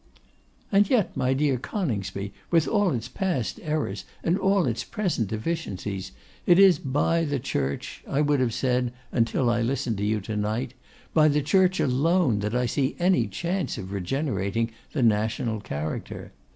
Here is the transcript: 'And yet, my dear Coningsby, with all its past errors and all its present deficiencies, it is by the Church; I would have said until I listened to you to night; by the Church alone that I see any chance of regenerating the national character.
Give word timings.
'And 0.71 0.89
yet, 0.89 1.15
my 1.15 1.35
dear 1.35 1.59
Coningsby, 1.59 2.33
with 2.49 2.67
all 2.67 2.89
its 2.91 3.07
past 3.07 3.59
errors 3.61 4.03
and 4.23 4.35
all 4.35 4.65
its 4.65 4.83
present 4.83 5.27
deficiencies, 5.27 6.11
it 6.47 6.57
is 6.57 6.79
by 6.79 7.23
the 7.23 7.37
Church; 7.37 8.03
I 8.07 8.19
would 8.21 8.39
have 8.39 8.51
said 8.51 8.93
until 9.11 9.47
I 9.47 9.61
listened 9.61 9.99
to 9.99 10.03
you 10.03 10.19
to 10.21 10.35
night; 10.35 10.73
by 11.13 11.27
the 11.27 11.43
Church 11.43 11.79
alone 11.79 12.39
that 12.39 12.55
I 12.55 12.65
see 12.65 12.95
any 12.97 13.27
chance 13.27 13.77
of 13.77 13.91
regenerating 13.91 14.71
the 14.91 15.03
national 15.03 15.59
character. 15.61 16.31